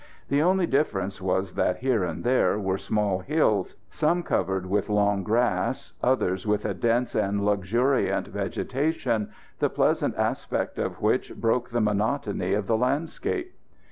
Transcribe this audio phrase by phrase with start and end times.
[0.29, 5.21] The only difference was that here and there were small hills, some covered with long
[5.21, 9.29] grass, others with a dense and luxuriant vegetation,
[9.59, 13.53] the pleasant aspect of which broke the monotony of the landscape.